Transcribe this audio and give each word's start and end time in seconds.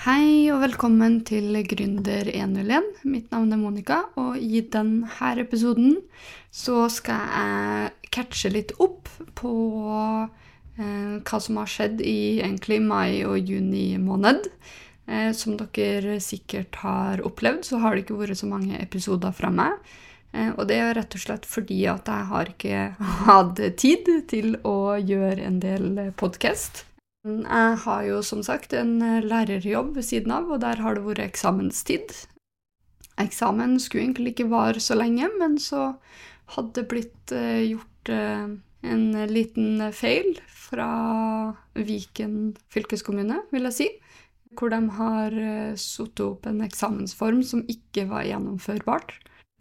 Hei 0.00 0.48
og 0.48 0.62
velkommen 0.62 1.18
til 1.28 1.58
Gründer 1.68 2.24
101. 2.32 2.86
Mitt 3.04 3.26
navn 3.34 3.50
er 3.52 3.58
Monica, 3.60 3.98
og 4.16 4.38
i 4.40 4.62
denne 4.72 5.10
episoden 5.42 5.98
så 6.48 6.86
skal 6.88 7.26
jeg 7.28 8.08
catche 8.08 8.48
litt 8.48 8.72
opp 8.80 9.10
på 9.36 9.52
eh, 10.24 11.20
hva 11.20 11.42
som 11.44 11.60
har 11.60 11.68
skjedd 11.68 12.00
i 12.00 12.40
egentlig 12.40 12.80
mai 12.80 13.26
og 13.28 13.44
juni 13.44 13.98
måned. 14.00 14.48
Eh, 15.04 15.34
som 15.36 15.60
dere 15.60 16.16
sikkert 16.24 16.80
har 16.80 17.20
opplevd, 17.20 17.68
så 17.68 17.84
har 17.84 17.92
det 17.92 18.06
ikke 18.06 18.22
vært 18.22 18.40
så 18.40 18.48
mange 18.48 18.80
episoder 18.80 19.36
fra 19.36 19.52
meg. 19.52 19.76
Eh, 20.32 20.54
og 20.54 20.64
det 20.72 20.80
er 20.80 20.96
rett 20.96 21.12
og 21.12 21.28
slett 21.28 21.44
fordi 21.44 21.84
at 21.92 22.08
jeg 22.08 22.32
har 22.32 22.56
ikke 22.56 22.86
hatt 23.28 23.66
tid 23.76 24.14
til 24.32 24.54
å 24.64 24.96
gjøre 24.96 25.44
en 25.44 25.60
del 25.60 26.06
podkast. 26.16 26.86
Jeg 27.20 27.76
har 27.82 28.04
jo 28.08 28.22
som 28.24 28.40
sagt 28.40 28.72
en 28.72 28.94
eh, 29.04 29.20
lærerjobb 29.20 29.92
ved 29.98 30.06
siden 30.08 30.32
av, 30.32 30.48
og 30.48 30.62
der 30.62 30.80
har 30.80 30.96
det 30.96 31.04
vært 31.04 31.20
eksamenstid. 31.26 32.14
Eksamen 33.20 33.76
skulle 33.76 34.06
egentlig 34.06 34.32
ikke 34.32 34.48
vare 34.48 34.80
så 34.80 34.96
lenge, 34.96 35.28
men 35.36 35.58
så 35.60 35.90
hadde 36.54 36.72
det 36.78 36.86
blitt 36.88 37.34
uh, 37.36 37.60
gjort 37.60 38.10
uh, 38.10 38.48
en 38.88 39.04
liten 39.28 39.82
feil 39.92 40.38
fra 40.48 40.88
Viken 41.76 42.54
fylkeskommune, 42.72 43.42
vil 43.52 43.68
jeg 43.68 43.76
si. 43.76 43.88
Hvor 44.56 44.72
de 44.72 44.80
har 44.96 45.36
satt 45.78 46.22
opp 46.24 46.48
en 46.48 46.64
eksamensform 46.64 47.44
som 47.46 47.60
ikke 47.70 48.08
var 48.10 48.24
gjennomførbart 48.26 49.12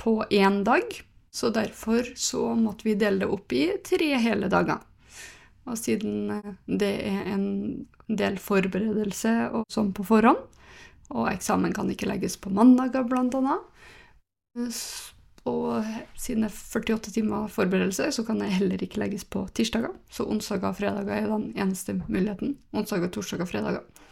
på 0.02 0.16
én 0.31 0.64
dag. 0.66 0.88
Så 1.30 1.52
derfor 1.53 2.08
så 2.17 2.55
måtte 2.58 2.88
vi 2.88 2.95
dele 2.98 3.22
det 3.22 3.30
opp 3.30 3.53
i 3.53 3.67
tre 3.86 4.16
hele 4.17 4.50
dager. 4.50 4.80
Og 5.70 5.78
siden 5.78 6.32
eh, 6.40 6.54
det 6.66 6.94
er 7.09 7.30
en 7.34 7.46
del 8.09 8.40
forberedelse 8.41 9.34
og 9.54 9.68
sånn 9.72 9.94
på 9.94 10.05
forhånd, 10.08 10.42
og 11.09 11.30
eksamen 11.32 11.73
kan 11.73 11.90
ikke 11.90 12.09
legges 12.09 12.38
på 12.42 12.52
mandager, 12.54 13.05
annet, 13.18 13.64
og 15.47 15.86
siden 16.20 16.44
det 16.44 16.50
er 16.52 16.58
48 16.81 17.14
timer 17.16 17.47
forberedelse, 17.53 18.09
så 18.12 18.25
kan 18.28 18.42
det 18.42 18.52
heller 18.53 18.81
ikke 18.84 19.00
legges 19.02 19.23
på 19.25 19.45
tirsdager. 19.56 19.94
Så 20.12 20.28
onsdager 20.30 20.70
og 20.70 20.78
fredager 20.78 21.16
er 21.16 21.30
den 21.31 21.50
eneste 21.56 21.95
muligheten. 22.02 22.58
Onsdager, 22.75 23.09
torsdager 23.14 23.47
og 23.47 23.52
fredager. 23.52 24.06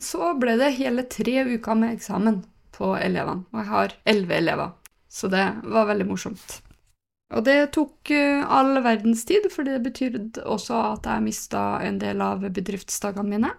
Så 0.00 0.32
ble 0.40 0.56
det 0.60 0.72
hele 0.78 1.04
tre 1.12 1.42
uker 1.44 1.76
med 1.76 1.98
eksamen 1.98 2.42
på 2.76 2.94
elevene, 2.96 3.44
og 3.52 3.60
jeg 3.60 3.70
har 3.74 3.96
elleve 4.08 4.38
elever. 4.38 4.72
Så 5.10 5.28
det 5.28 5.44
var 5.66 5.90
veldig 5.90 6.06
morsomt. 6.08 6.60
Og 7.30 7.44
det 7.46 7.72
tok 7.76 8.10
uh, 8.10 8.44
all 8.50 8.80
verdens 8.82 9.24
tid, 9.28 9.46
for 9.54 9.66
det 9.66 9.80
betydde 9.84 10.44
også 10.44 10.78
at 10.96 11.10
jeg 11.10 11.26
mista 11.26 11.64
en 11.86 12.00
del 12.02 12.22
av 12.24 12.42
bedriftsdagene 12.50 13.30
mine. 13.30 13.52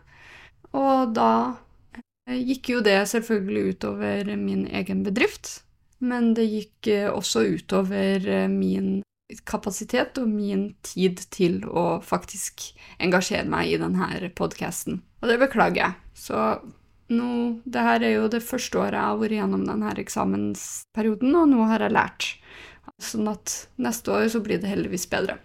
Og 0.76 1.14
da 1.16 1.32
uh, 1.56 2.36
gikk 2.36 2.74
jo 2.74 2.82
det 2.84 3.00
selvfølgelig 3.14 3.78
utover 3.78 4.34
min 4.36 4.66
egen 4.68 5.06
bedrift, 5.08 5.62
men 6.04 6.34
det 6.36 6.50
gikk 6.50 6.92
uh, 6.92 7.14
også 7.16 7.46
utover 7.56 8.28
min 8.52 9.00
kapasitet 9.48 10.18
og 10.20 10.28
min 10.28 10.74
tid 10.84 11.22
til 11.32 11.62
å 11.64 12.02
faktisk 12.04 12.66
engasjere 13.00 13.48
meg 13.48 13.72
i 13.72 13.80
denne 13.80 14.32
podkasten. 14.36 15.00
Og 15.22 15.32
det 15.32 15.38
beklager 15.40 15.86
jeg. 15.86 15.96
Så 16.18 16.42
nå, 17.12 17.62
det 17.64 17.86
her 17.86 18.04
er 18.04 18.16
jo 18.18 18.28
det 18.32 18.44
første 18.44 18.80
året 18.82 18.98
jeg 18.98 19.08
har 19.08 19.22
vært 19.22 19.38
gjennom 19.38 19.64
denne 19.68 19.96
eksamensperioden, 20.04 21.36
og 21.36 21.50
nå 21.54 21.68
har 21.72 21.86
jeg 21.86 21.96
lært. 21.96 22.28
Sånn 23.02 23.30
at 23.32 23.54
neste 23.82 24.14
år 24.14 24.28
så 24.34 24.42
blir 24.44 24.62
det 24.62 24.70
heldigvis 24.70 25.08
bedre. 25.10 25.38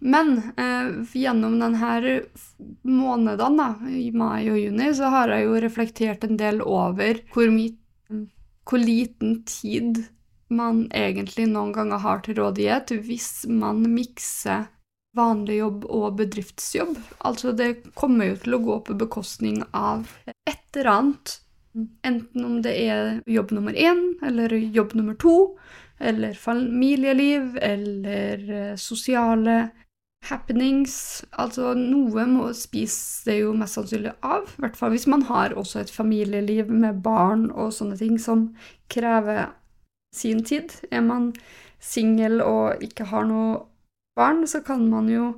Men 0.00 0.38
eh, 0.56 1.02
gjennom 1.12 1.58
denne 1.60 2.20
måneden, 2.88 3.58
da, 3.60 3.68
i 3.90 4.08
mai 4.16 4.48
og 4.48 4.56
juni, 4.58 4.88
så 4.96 5.10
har 5.12 5.34
jeg 5.34 5.44
jo 5.44 5.60
reflektert 5.60 6.24
en 6.24 6.38
del 6.40 6.62
over 6.64 7.20
hvor, 7.34 7.50
hvor 8.64 8.80
liten 8.80 9.42
tid 9.48 10.04
man 10.50 10.86
egentlig 10.96 11.46
noen 11.50 11.74
ganger 11.74 12.00
har 12.02 12.22
til 12.24 12.40
rådighet 12.40 12.94
hvis 13.06 13.44
man 13.46 13.84
mikser 13.92 14.66
vanlig 15.16 15.60
jobb 15.60 15.84
og 15.90 16.16
bedriftsjobb. 16.20 16.96
Altså, 17.26 17.52
det 17.52 17.92
kommer 17.98 18.30
jo 18.30 18.40
til 18.42 18.56
å 18.56 18.64
gå 18.64 18.80
på 18.86 18.98
bekostning 18.98 19.62
av 19.76 20.08
et 20.46 20.58
eller 20.74 20.90
annet. 20.94 21.36
Enten 22.06 22.46
om 22.46 22.58
det 22.64 22.72
er 22.82 23.20
jobb 23.30 23.52
nummer 23.54 23.76
én 23.76 24.00
eller 24.26 24.54
jobb 24.58 24.96
nummer 24.98 25.18
to, 25.18 25.36
eller 26.00 26.34
familieliv, 26.34 27.58
eller 27.62 28.50
eh, 28.50 28.76
sosiale 28.76 29.70
happenings. 30.28 31.24
Altså, 31.30 31.72
noe 31.76 32.26
må 32.28 32.50
spise 32.56 33.28
det 33.28 33.38
jo 33.40 33.54
mest 33.56 33.78
sannsynlig 33.78 34.14
av, 34.26 34.48
i 34.48 34.64
hvert 34.64 34.78
fall 34.78 34.94
hvis 34.94 35.08
man 35.10 35.24
har 35.30 35.56
også 35.56 35.82
et 35.82 35.92
familieliv 35.92 36.72
med 36.72 37.02
barn 37.04 37.48
og 37.50 37.74
sånne 37.76 37.98
ting 38.00 38.18
som 38.20 38.50
krever 38.92 39.50
sin 40.16 40.44
tid. 40.44 40.72
Er 40.90 41.04
man 41.06 41.32
singel 41.80 42.40
og 42.44 42.82
ikke 42.84 43.08
har 43.12 43.28
noe 43.28 43.60
barn, 44.18 44.46
så 44.48 44.64
kan 44.64 44.88
man 44.90 45.08
jo 45.12 45.36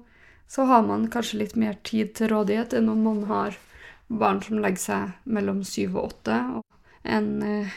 Så 0.52 0.66
har 0.68 0.82
man 0.84 1.06
kanskje 1.08 1.38
litt 1.38 1.54
mer 1.56 1.78
tid 1.80 2.10
til 2.12 2.28
rådighet 2.28 2.74
enn 2.76 2.90
om 2.92 2.98
man 3.06 3.22
har 3.24 3.54
barn 4.20 4.42
som 4.44 4.58
legger 4.60 4.82
seg 4.82 5.12
mellom 5.24 5.62
syv 5.64 5.96
og 5.96 6.10
åtte, 6.10 6.34
en 7.08 7.28
eh, 7.42 7.70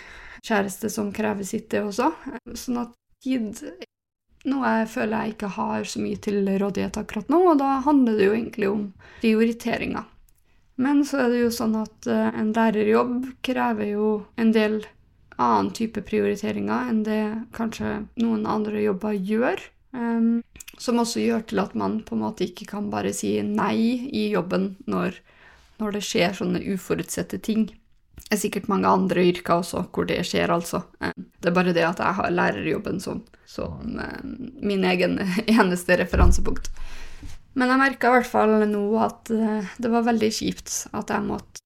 kjæreste 0.46 0.92
som 0.94 1.12
krever 1.16 1.48
sitt, 1.48 1.70
det 1.74 1.84
også. 1.84 2.12
Sånn 2.54 2.84
at 2.84 2.96
tid 3.26 3.62
noe 4.46 4.72
jeg 4.80 4.90
føler 4.94 5.24
jeg 5.24 5.36
ikke 5.36 5.54
har 5.56 5.88
så 5.90 6.02
mye 6.04 6.20
til 6.22 6.50
rådighet 6.62 7.00
akkurat 7.02 7.32
nå, 7.34 7.40
og 7.52 7.62
da 7.62 7.80
handler 7.86 8.20
det 8.20 8.28
jo 8.28 8.36
egentlig 8.36 8.70
om 8.70 8.84
prioriteringer. 9.22 10.06
Men 10.76 11.06
så 11.08 11.24
er 11.24 11.32
det 11.32 11.40
jo 11.46 11.54
sånn 11.56 11.78
at 11.80 12.10
uh, 12.12 12.30
en 12.36 12.52
lærerjobb 12.56 13.30
krever 13.46 13.94
jo 13.94 14.10
en 14.42 14.52
del 14.56 14.82
annen 15.36 15.72
type 15.76 16.04
prioriteringer 16.08 16.92
enn 16.92 17.02
det 17.08 17.22
kanskje 17.56 18.02
noen 18.22 18.46
andre 18.48 18.84
jobber 18.84 19.16
gjør. 19.16 19.64
Um, 19.96 20.44
som 20.78 21.00
også 21.00 21.24
gjør 21.24 21.46
til 21.48 21.62
at 21.64 21.76
man 21.80 22.02
på 22.04 22.18
en 22.18 22.26
måte 22.26 22.50
ikke 22.50 22.68
kan 22.68 22.90
bare 22.92 23.14
si 23.16 23.38
nei 23.48 24.10
i 24.12 24.28
jobben 24.34 24.74
når, 24.92 25.22
når 25.80 25.96
det 25.96 26.04
skjer 26.04 26.36
sånne 26.36 26.62
uforutsette 26.76 27.40
ting. 27.40 27.70
Det 28.16 28.34
er 28.34 28.42
sikkert 28.42 28.70
mange 28.72 28.90
andre 28.90 29.26
yrker 29.30 29.60
også 29.60 29.84
hvor 29.94 30.08
det 30.10 30.22
skjer, 30.26 30.50
altså. 30.54 30.82
Eh, 31.04 31.14
det 31.14 31.52
er 31.52 31.56
bare 31.56 31.76
det 31.76 31.86
at 31.86 32.02
jeg 32.02 32.18
har 32.20 32.34
lærerjobben 32.34 33.02
som, 33.04 33.22
som 33.46 34.00
eh, 34.02 34.24
min 34.66 34.86
egen 34.88 35.20
eneste 35.58 36.00
referansepunkt. 36.02 36.72
Men 37.56 37.72
jeg 37.72 37.80
merka 37.80 38.10
i 38.10 38.18
hvert 38.18 38.32
fall 38.32 38.56
nå 38.72 38.88
at 39.04 39.32
eh, 39.32 39.76
det 39.78 39.94
var 39.94 40.08
veldig 40.10 40.32
kjipt 40.40 40.74
at 40.98 41.14
jeg 41.14 41.28
måtte 41.28 41.62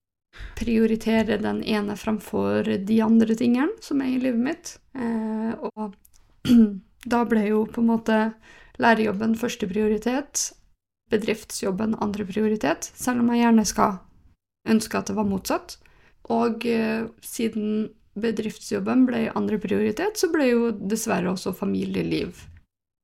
prioritere 0.60 1.40
den 1.40 1.62
ene 1.64 1.96
framfor 1.96 2.68
de 2.86 3.00
andre 3.02 3.34
tingene 3.36 3.80
som 3.82 4.02
er 4.04 4.12
i 4.12 4.20
livet 4.20 4.40
mitt. 4.44 4.74
Og 4.94 5.96
da 7.12 7.24
ble 7.28 7.42
jo 7.48 7.64
på 7.68 7.82
en 7.82 7.90
måte 7.90 8.18
lærerjobben 8.80 9.34
første 9.40 9.68
prioritet, 9.68 10.50
bedriftsjobben 11.12 11.96
andre 12.04 12.24
prioritet, 12.28 12.92
selv 12.94 13.24
om 13.24 13.32
jeg 13.32 13.42
gjerne 13.42 13.66
skal 13.68 13.98
ønske 14.70 15.00
at 15.00 15.10
det 15.10 15.16
var 15.18 15.28
motsatt. 15.28 15.76
Og 16.28 16.66
eh, 16.68 17.06
siden 17.24 17.90
bedriftsjobben 18.20 19.06
ble 19.08 19.28
andre 19.38 19.58
prioritet, 19.62 20.18
så 20.18 20.30
ble 20.32 20.50
jo 20.50 20.70
dessverre 20.74 21.32
også 21.32 21.54
familieliv 21.56 22.42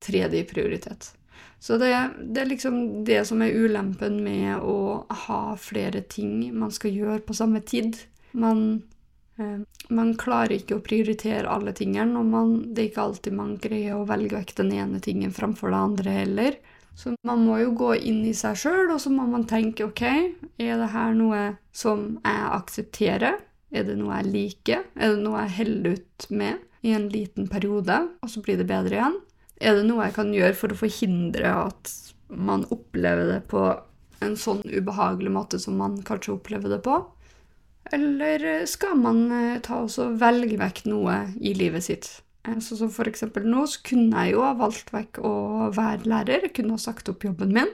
tredje 0.03 0.43
prioritet. 0.49 1.11
Så 1.59 1.77
det, 1.81 1.89
det, 2.21 2.41
er 2.41 2.51
liksom 2.51 3.03
det 3.05 3.23
som 3.25 3.41
er 3.41 3.55
ulempen 3.55 4.19
med 4.23 4.61
å 4.61 5.07
ha 5.25 5.41
flere 5.57 6.03
ting 6.05 6.51
man 6.53 6.73
skal 6.73 6.93
gjøre 6.93 7.23
på 7.25 7.33
samme 7.37 7.63
tid. 7.65 7.97
Man, 8.37 8.83
eh, 9.41 9.63
man 9.89 10.13
klarer 10.19 10.59
ikke 10.59 10.77
å 10.77 10.85
prioritere 10.85 11.49
alle 11.49 11.73
tingene, 11.77 12.19
og 12.19 12.29
man, 12.29 12.55
det 12.73 12.83
er 12.83 12.89
ikke 12.91 13.07
alltid 13.07 13.37
man 13.39 13.55
greier 13.61 13.97
å 13.97 14.05
velge 14.09 14.37
vekk 14.37 14.57
den 14.61 14.75
ene 14.77 15.01
tingen 15.01 15.33
framfor 15.33 15.73
det 15.73 15.81
andre 15.89 16.17
heller. 16.19 16.59
Så 16.97 17.13
man 17.27 17.43
må 17.45 17.59
jo 17.61 17.73
gå 17.77 17.91
inn 18.09 18.23
i 18.25 18.33
seg 18.33 18.57
sjøl, 18.57 18.87
og 18.89 19.01
så 19.01 19.11
må 19.13 19.27
man 19.29 19.45
tenke 19.49 19.85
OK, 19.85 20.01
er 20.57 20.79
det 20.81 20.89
her 20.95 21.13
noe 21.13 21.41
som 21.75 22.15
jeg 22.23 22.47
aksepterer? 22.55 23.37
Er 23.69 23.85
det 23.85 23.97
noe 23.99 24.17
jeg 24.17 24.31
liker? 24.33 24.85
Er 24.95 25.13
det 25.13 25.21
noe 25.21 25.43
jeg 25.43 25.57
holder 25.59 25.99
ut 25.99 26.27
med 26.33 26.63
i 26.87 26.95
en 26.97 27.05
liten 27.13 27.49
periode, 27.51 27.99
og 28.23 28.31
så 28.31 28.41
blir 28.41 28.57
det 28.57 28.69
bedre 28.69 28.97
igjen? 28.97 29.19
Er 29.61 29.77
det 29.77 29.85
noe 29.85 30.07
jeg 30.07 30.15
kan 30.17 30.33
gjøre 30.33 30.57
for 30.57 30.73
å 30.73 30.79
forhindre 30.79 31.53
at 31.67 31.93
man 32.33 32.65
opplever 32.73 33.29
det 33.29 33.41
på 33.51 33.61
en 34.25 34.33
sånn 34.39 34.63
ubehagelig 34.65 35.33
måte 35.33 35.61
som 35.61 35.77
man 35.77 35.99
kanskje 36.05 36.33
opplever 36.37 36.73
det 36.73 36.81
på? 36.85 36.97
Eller 37.93 38.65
skal 38.67 38.97
man 38.99 39.27
eh, 39.31 39.59
ta 39.63 39.83
og 39.85 40.17
velge 40.19 40.57
vekk 40.59 40.87
noe 40.89 41.27
i 41.39 41.53
livet 41.55 41.85
sitt? 41.85 42.09
Eh, 42.47 42.59
så 42.63 42.79
som 42.79 42.93
for 42.93 43.09
eksempel 43.09 43.45
nå, 43.47 43.65
så 43.67 43.83
kunne 43.91 44.25
jeg 44.25 44.37
jo 44.37 44.45
valgt 44.61 44.93
vekk 44.95 45.21
å 45.25 45.33
være 45.75 46.07
lærer. 46.07 46.47
Jeg 46.47 46.55
kunne 46.61 46.79
ha 46.79 46.85
sagt 46.87 47.11
opp 47.11 47.27
jobben 47.27 47.53
min. 47.55 47.73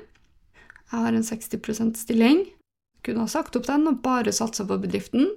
Jeg 0.91 1.05
har 1.05 1.13
en 1.13 1.25
60% 1.25 2.01
stilling. 2.01 2.45
Jeg 2.99 3.05
kunne 3.07 3.27
ha 3.27 3.31
sagt 3.31 3.55
opp 3.57 3.69
den 3.69 3.87
og 3.89 4.01
bare 4.05 4.33
satsa 4.35 4.65
på 4.67 4.79
bedriften. 4.81 5.31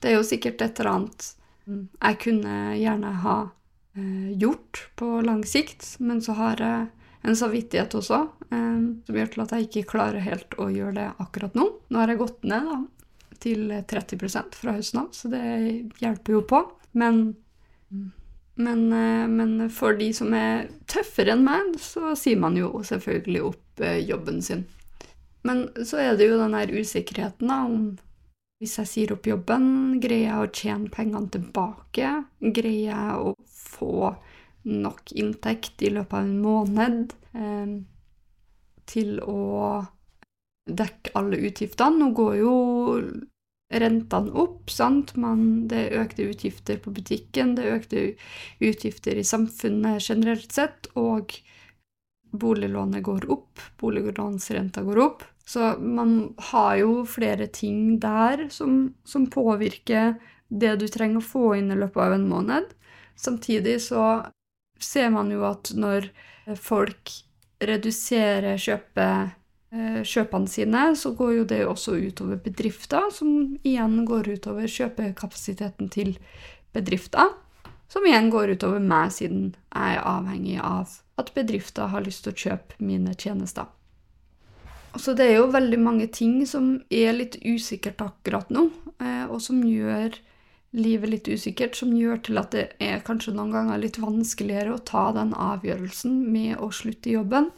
Det 0.00 0.10
er 0.10 0.18
jo 0.18 0.26
sikkert 0.26 0.62
et 0.64 0.80
eller 0.80 0.96
annet 0.96 1.34
jeg 1.70 2.18
kunne 2.24 2.54
gjerne 2.78 3.10
ha 3.24 3.36
eh, 3.96 4.30
gjort 4.40 4.84
på 4.98 5.20
lang 5.26 5.44
sikt, 5.46 5.96
men 6.00 6.22
så 6.24 6.36
har 6.38 6.62
jeg 6.62 6.88
en 7.28 7.36
samvittighet 7.36 7.94
også 7.98 8.20
eh, 8.50 8.80
som 9.06 9.18
gjør 9.18 9.34
til 9.34 9.44
at 9.44 9.54
jeg 9.54 9.68
ikke 9.68 9.90
klarer 9.94 10.24
helt 10.24 10.56
å 10.58 10.70
gjøre 10.72 10.96
det 10.98 11.08
akkurat 11.22 11.58
nå. 11.58 11.68
Nå 11.88 12.00
har 12.00 12.12
jeg 12.12 12.22
gått 12.22 12.48
ned 12.48 12.70
da, 12.70 12.80
til 13.40 13.76
30 13.92 14.56
fra 14.56 14.76
høsten 14.78 15.04
av, 15.04 15.12
så 15.16 15.30
det 15.32 15.44
hjelper 16.02 16.38
jo 16.38 16.42
på. 16.48 16.64
Men, 17.00 17.22
men, 18.60 18.92
eh, 18.92 19.26
men, 19.28 19.70
for 19.72 19.96
de 19.98 20.10
som 20.16 20.34
er 20.36 20.68
tøffere 20.90 21.34
enn 21.34 21.46
meg, 21.46 21.74
så 21.80 22.14
sier 22.18 22.38
man 22.40 22.58
jo 22.58 22.70
selvfølgelig 22.86 23.42
opp 23.48 23.82
eh, 23.84 23.98
jobben 24.04 24.40
sin. 24.44 24.66
Men 25.46 25.66
så 25.88 26.02
er 26.02 26.16
det 26.18 26.28
jo 26.28 26.38
den 26.40 26.56
der 26.56 26.72
usikkerheten 26.76 27.48
da, 27.48 27.62
om 27.64 27.92
hvis 28.60 28.76
jeg 28.76 28.88
sier 28.90 29.12
opp 29.14 29.24
jobben, 29.24 29.64
greier 30.02 30.26
jeg 30.26 30.40
å 30.42 30.50
tjene 30.52 30.92
pengene 30.92 31.32
tilbake? 31.32 32.10
Greier 32.44 32.90
jeg 32.92 33.14
å 33.16 33.32
få 33.48 34.10
nok 34.68 35.14
inntekt 35.16 35.80
i 35.80 35.92
løpet 35.94 36.18
av 36.18 36.26
en 36.26 36.42
måned 36.44 37.14
eh, 37.32 37.72
til 38.90 39.16
å 39.24 39.40
dekke 40.68 41.14
alle 41.16 41.40
utgiftene. 41.48 42.02
Nå 42.02 42.10
går 42.16 42.36
jo 42.42 42.54
rentene 43.70 44.32
opp, 44.34 44.70
sant, 44.70 45.14
Man, 45.16 45.68
det 45.70 45.86
er 45.86 46.02
økte 46.02 46.26
utgifter 46.30 46.80
på 46.82 46.92
butikken, 46.94 47.54
det 47.54 47.66
er 47.66 47.78
økte 47.78 48.02
utgifter 48.58 49.20
i 49.20 49.26
samfunnet 49.26 50.02
generelt 50.02 50.50
sett, 50.52 50.90
og 50.98 51.36
boliglånet 52.30 53.02
går 53.06 53.28
opp, 53.30 53.62
boliglånsrenta 53.80 54.82
går 54.86 55.02
opp. 55.02 55.24
Så 55.46 55.72
man 55.78 56.34
har 56.52 56.76
jo 56.78 57.04
flere 57.06 57.46
ting 57.50 57.98
der 58.02 58.48
som, 58.54 58.94
som 59.04 59.26
påvirker 59.30 60.14
det 60.50 60.76
du 60.78 60.86
trenger 60.90 61.18
å 61.18 61.26
få 61.26 61.46
inn 61.58 61.72
i 61.72 61.78
løpet 61.78 62.04
av 62.04 62.14
en 62.14 62.28
måned. 62.30 62.70
Samtidig 63.18 63.80
så 63.82 64.04
ser 64.80 65.10
man 65.14 65.30
jo 65.34 65.42
at 65.48 65.72
når 65.74 66.10
folk 66.58 67.12
reduserer 67.60 68.58
kjøpe, 68.60 69.04
eh, 69.04 69.34
kjøpene 69.70 70.50
sine, 70.50 70.80
så 70.98 71.12
går 71.14 71.32
jo 71.34 71.44
det 71.46 71.60
også 71.68 71.92
utover 72.02 72.40
bedrifter, 72.42 73.06
som 73.14 73.58
igjen 73.62 74.00
går 74.08 74.32
utover 74.34 74.66
kjøpekapasiteten 74.66 75.92
til 75.94 76.16
bedrifter. 76.74 77.30
Som 77.90 78.06
igjen 78.06 78.30
går 78.30 78.54
utover 78.54 78.82
meg, 78.82 79.10
siden 79.14 79.52
jeg 79.70 79.98
er 79.98 80.06
avhengig 80.06 80.58
av 80.62 80.98
at 81.18 81.32
bedrifter 81.34 81.90
har 81.90 82.04
lyst 82.06 82.24
til 82.26 82.34
å 82.34 82.42
kjøpe 82.44 82.78
mine 82.82 83.14
tjenester. 83.18 83.68
Så 84.98 85.14
det 85.14 85.28
er 85.28 85.36
jo 85.38 85.52
veldig 85.54 85.78
mange 85.78 86.08
ting 86.10 86.40
som 86.50 86.72
er 86.90 87.14
litt 87.14 87.36
usikkert 87.46 88.02
akkurat 88.02 88.50
nå, 88.50 88.68
eh, 88.98 89.26
og 89.30 89.38
som 89.42 89.62
gjør 89.62 90.16
livet 90.74 91.10
litt 91.10 91.30
usikkert, 91.30 91.76
som 91.78 91.94
gjør 91.94 92.22
til 92.26 92.38
at 92.42 92.54
det 92.54 92.64
er 92.82 93.02
kanskje 93.06 93.34
noen 93.34 93.54
ganger 93.54 93.82
litt 93.82 93.98
vanskeligere 94.02 94.74
å 94.74 94.82
ta 94.86 95.08
den 95.14 95.32
avgjørelsen 95.34 96.20
med 96.30 96.58
å 96.58 96.70
slutte 96.74 97.10
i 97.10 97.16
jobben. 97.18 97.50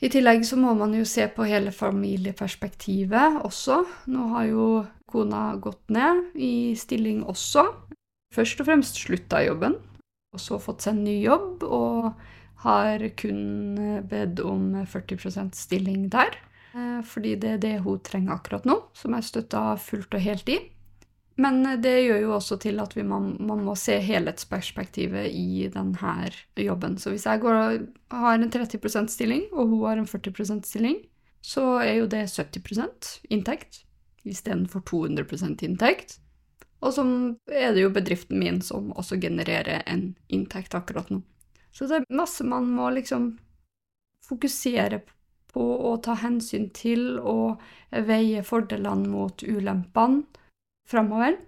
I 0.00 0.08
tillegg 0.08 0.46
så 0.48 0.56
må 0.56 0.72
man 0.78 0.94
jo 0.96 1.04
se 1.04 1.26
på 1.28 1.44
hele 1.44 1.72
familieperspektivet 1.76 3.42
også. 3.44 3.82
Nå 4.08 4.28
har 4.32 4.46
jo 4.48 4.66
kona 5.10 5.50
gått 5.60 5.92
ned 5.92 6.30
i 6.40 6.72
stilling 6.78 7.20
også. 7.28 7.66
Først 8.32 8.62
og 8.62 8.70
fremst 8.70 9.00
slutta 9.02 9.42
jobben, 9.44 9.74
og 10.32 10.40
så 10.40 10.60
fått 10.62 10.86
seg 10.86 10.96
en 10.96 11.04
ny 11.04 11.16
jobb, 11.24 11.64
og 11.66 12.12
har 12.64 13.02
kun 13.18 13.76
bedt 14.08 14.40
om 14.44 14.72
40 14.86 15.50
stilling 15.56 16.08
der. 16.12 16.38
Eh, 16.70 17.00
fordi 17.02 17.34
det 17.40 17.56
er 17.56 17.62
det 17.62 17.76
hun 17.84 18.00
trenger 18.06 18.36
akkurat 18.36 18.68
nå, 18.68 18.76
som 18.94 19.16
jeg 19.16 19.26
støtter 19.26 19.80
fullt 19.82 20.14
og 20.14 20.24
helt 20.24 20.52
i. 20.52 20.60
Men 21.40 21.62
det 21.80 21.94
gjør 22.04 22.18
jo 22.20 22.32
også 22.36 22.58
til 22.60 22.80
at 22.82 22.94
man, 23.00 23.32
man, 23.40 23.62
må 23.64 23.74
se 23.78 23.96
helhetsperspektivet 24.04 25.30
i 25.32 25.68
denne 25.72 26.30
jobben. 26.60 26.98
Så 27.00 27.14
hvis 27.14 27.24
jeg 27.24 27.40
går, 27.40 27.86
har 28.12 28.34
en 28.34 28.50
30% 28.52 29.08
stilling, 29.08 29.46
og 29.52 29.70
hun 29.70 29.86
har 29.86 30.00
en 30.02 30.10
40% 30.10 30.66
stilling, 30.68 30.98
så 31.40 31.78
er 31.80 31.94
jo 32.02 32.10
det 32.12 32.26
70% 32.28 33.14
inntekt 33.32 33.84
istedenfor 34.28 34.82
200% 34.90 35.64
inntekt. 35.64 36.18
Og 36.84 36.92
så 36.96 37.04
er 37.48 37.72
det 37.72 37.86
jo 37.86 37.92
bedriften 37.92 38.40
min 38.40 38.60
som 38.64 38.92
også 38.92 39.16
genererer 39.20 39.80
en 39.88 40.14
inntekt 40.28 40.76
akkurat 40.76 41.08
nå. 41.12 41.22
Så 41.72 41.86
det 41.88 42.00
er 42.00 42.20
masse 42.20 42.44
man 42.44 42.68
må 42.74 42.90
liksom 42.92 43.32
fokusere 44.26 45.00
på 45.54 45.64
å 45.88 45.96
ta 46.04 46.14
hensyn 46.20 46.68
til 46.74 47.16
og 47.18 47.62
veie 47.90 48.42
fordelene 48.46 49.08
mot 49.10 49.42
ulempene 49.42 50.39
framover. 50.90 51.38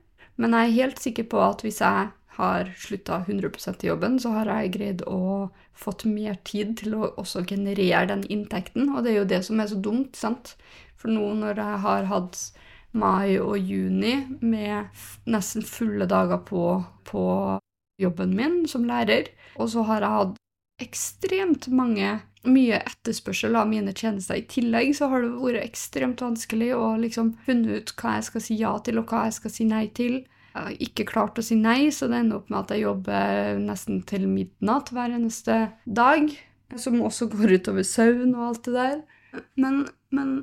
Men 0.40 0.56
jeg 0.56 0.68
er 0.68 0.78
helt 0.80 1.02
sikker 1.02 1.28
på 1.30 1.40
at 1.44 1.64
hvis 1.64 1.82
jeg 1.82 2.10
har 2.38 2.70
slutta 2.80 3.20
100 3.26 3.74
i 3.82 3.88
jobben, 3.90 4.16
så 4.20 4.32
har 4.38 4.48
jeg 4.48 4.72
greid 4.78 5.02
å 5.04 5.50
fått 5.76 6.06
mer 6.08 6.38
tid 6.48 6.76
til 6.80 6.96
å 6.96 7.10
også 7.20 7.44
generere 7.48 8.06
den 8.08 8.24
inntekten. 8.32 8.88
Og 8.94 9.04
det 9.04 9.12
er 9.12 9.18
jo 9.20 9.30
det 9.34 9.42
som 9.44 9.60
er 9.60 9.68
så 9.68 9.76
dumt, 9.76 10.16
sant. 10.16 10.54
For 10.96 11.12
nå 11.12 11.32
når 11.36 11.60
jeg 11.60 11.82
har 11.84 12.08
hatt 12.08 12.40
mai 12.92 13.38
og 13.40 13.56
juni 13.58 14.14
med 14.40 14.92
nesten 15.28 15.64
fulle 15.64 16.06
dager 16.08 16.42
på, 16.46 16.82
på 17.08 17.24
jobben 18.00 18.36
min 18.36 18.62
som 18.68 18.86
lærer, 18.88 19.28
og 19.60 19.70
så 19.72 19.84
har 19.88 20.04
jeg 20.04 20.18
hatt 20.18 20.38
ekstremt 20.82 21.68
mange 21.72 22.20
mye 22.48 22.80
etterspørsel 22.80 23.56
av 23.58 23.68
mine 23.70 23.94
tjenester. 23.94 24.38
I 24.38 24.46
tillegg 24.50 24.92
så 24.98 25.08
har 25.12 25.22
det 25.22 25.32
vært 25.36 25.62
ekstremt 25.62 26.22
vanskelig 26.24 26.72
å 26.74 26.92
liksom 27.00 27.34
funne 27.46 27.78
ut 27.78 27.92
hva 28.00 28.16
jeg 28.18 28.28
skal 28.28 28.44
si 28.44 28.58
ja 28.60 28.72
til, 28.84 29.00
og 29.00 29.12
hva 29.12 29.26
jeg 29.28 29.36
skal 29.38 29.54
si 29.54 29.66
nei 29.68 29.86
til. 29.94 30.22
Jeg 30.52 30.58
har 30.66 30.80
ikke 30.84 31.08
klart 31.08 31.38
å 31.40 31.44
si 31.46 31.56
nei, 31.56 31.90
så 31.94 32.10
det 32.10 32.18
ender 32.20 32.40
opp 32.40 32.50
med 32.52 32.60
at 32.64 32.74
jeg 32.74 32.84
jobber 32.84 33.60
nesten 33.62 34.02
til 34.08 34.26
midnatt 34.28 34.92
hver 34.92 35.14
eneste 35.14 35.58
dag. 35.86 36.28
Som 36.80 37.02
også 37.04 37.28
går 37.32 37.58
utover 37.60 37.86
søvn 37.86 38.34
og 38.34 38.46
alt 38.50 38.66
det 38.68 38.76
der. 38.76 39.00
Men, 39.60 39.82
men 40.12 40.34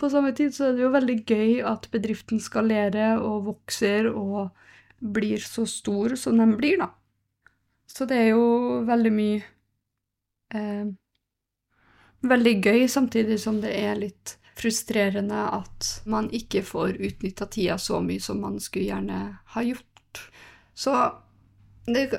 på 0.00 0.10
samme 0.10 0.32
tid 0.36 0.54
så 0.54 0.68
er 0.68 0.76
det 0.76 0.84
jo 0.84 0.94
veldig 0.94 1.18
gøy 1.26 1.60
at 1.66 1.88
bedriften 1.92 2.42
skalerer 2.42 3.22
og 3.22 3.46
vokser 3.48 4.10
og 4.12 4.50
blir 5.00 5.42
så 5.42 5.64
stor 5.68 6.14
som 6.20 6.38
den 6.38 6.54
blir, 6.60 6.78
da. 6.82 6.90
Så 7.90 8.06
det 8.06 8.18
er 8.22 8.28
jo 8.34 8.82
veldig 8.86 9.12
mye 9.14 9.38
eh, 10.54 10.90
veldig 12.20 12.54
gøy, 12.64 12.84
samtidig 12.88 13.40
som 13.40 13.60
det 13.62 13.72
er 13.76 13.98
litt 14.00 14.36
frustrerende 14.60 15.40
at 15.56 15.88
man 16.10 16.28
ikke 16.36 16.62
får 16.66 16.98
utnytta 17.00 17.48
tida 17.48 17.78
så 17.80 18.00
mye 18.04 18.20
som 18.20 18.42
man 18.44 18.58
skulle 18.60 18.90
gjerne 18.90 19.20
ha 19.54 19.62
gjort. 19.64 20.24
Så 20.74 20.94
det, 21.86 22.10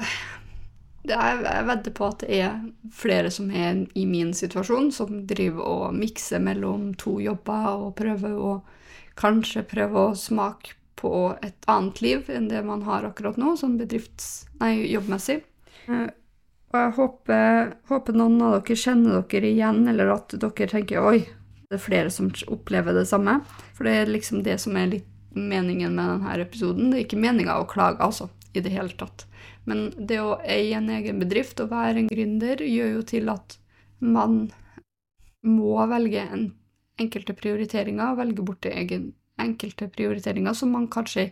det 1.05 1.17
er, 1.17 1.43
jeg 1.45 1.67
vedder 1.69 1.95
på 1.97 2.09
at 2.09 2.25
det 2.25 2.41
er 2.41 2.59
flere 2.93 3.31
som 3.33 3.51
er 3.53 3.83
i 3.97 4.05
min 4.09 4.33
situasjon, 4.37 4.91
som 4.95 5.23
driver 5.29 5.65
og 5.67 5.97
mikser 5.97 6.41
mellom 6.43 6.91
to 6.99 7.19
jobber 7.21 7.69
og 7.73 7.95
prøver 7.99 8.37
å 8.37 8.53
kanskje 9.19 9.65
prøve 9.67 10.07
å 10.09 10.15
smake 10.17 10.77
på 11.01 11.33
et 11.41 11.69
annet 11.71 12.01
liv 12.01 12.29
enn 12.29 12.49
det 12.49 12.61
man 12.65 12.83
har 12.85 13.05
akkurat 13.07 13.37
nå, 13.41 13.55
sånn 13.57 13.77
bedrifts... 13.79 14.47
Nei, 14.61 14.75
jobbmessig. 14.91 15.41
Og 16.71 16.77
jeg 16.79 16.91
håper, 16.95 17.71
håper, 17.91 18.15
noen 18.15 18.41
av 18.47 18.53
dere 18.61 18.79
kjenner 18.79 19.23
dere 19.27 19.49
igjen, 19.49 19.81
eller 19.91 20.13
at 20.13 20.35
dere 20.39 20.67
tenker 20.71 21.03
oi, 21.03 21.19
det 21.67 21.75
er 21.75 21.83
flere 21.83 22.11
som 22.11 22.29
opplever 22.51 22.95
det 22.95 23.07
samme. 23.09 23.41
For 23.75 23.87
det 23.87 23.95
er 23.97 24.11
liksom 24.11 24.43
det 24.45 24.57
som 24.63 24.77
er 24.79 24.93
litt 24.93 25.09
meningen 25.35 25.95
med 25.95 26.13
denne 26.13 26.37
episoden. 26.43 26.91
Det 26.91 26.99
er 26.99 27.05
ikke 27.05 27.19
meninga 27.19 27.57
å 27.59 27.67
klage, 27.67 27.99
altså, 28.03 28.29
i 28.55 28.63
det 28.63 28.71
hele 28.71 28.95
tatt. 28.99 29.25
Men 29.67 29.89
det 29.97 30.19
å 30.23 30.39
eie 30.47 30.77
en 30.77 30.89
egen 30.91 31.19
bedrift 31.21 31.59
og 31.63 31.71
være 31.71 32.01
en 32.01 32.11
gründer 32.11 32.63
gjør 32.65 32.95
jo 32.97 33.03
til 33.13 33.31
at 33.31 33.57
man 34.01 34.45
må 35.45 35.75
velge 35.89 36.23
en 36.23 36.47
enkelte 37.01 37.35
prioriteringer, 37.37 38.15
velge 38.19 38.45
bort 38.45 38.67
egen, 38.69 39.11
enkelte 39.41 39.89
prioriteringer 39.91 40.55
som 40.57 40.73
man 40.75 40.87
kanskje 40.91 41.31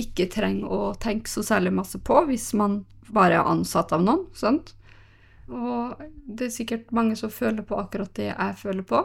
ikke 0.00 0.26
trenger 0.32 0.70
å 0.74 0.80
tenke 1.00 1.30
så 1.30 1.44
særlig 1.46 1.74
masse 1.76 2.00
på 2.02 2.24
hvis 2.28 2.48
man 2.58 2.80
bare 3.14 3.40
er 3.40 3.50
ansatt 3.50 3.94
av 3.94 4.02
noen, 4.04 4.26
sant? 4.36 4.74
Og 5.48 6.00
det 6.24 6.48
er 6.48 6.54
sikkert 6.54 6.92
mange 6.96 7.16
som 7.20 7.32
føler 7.32 7.66
på 7.66 7.78
akkurat 7.78 8.12
det 8.16 8.30
jeg 8.30 8.58
føler 8.60 8.86
på, 8.88 9.02